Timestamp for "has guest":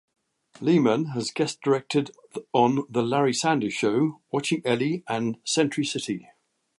1.13-1.61